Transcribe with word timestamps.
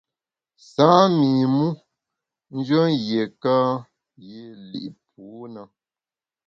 Sâ 0.71 0.87
mi 1.17 1.29
mu 1.55 1.67
njùen 2.55 2.89
yiéka 3.05 3.55
yî 4.27 4.41
li’ 4.71 4.83
pû 5.09 5.25
na. 5.53 5.63